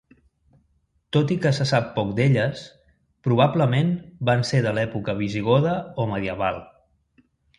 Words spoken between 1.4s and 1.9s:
que se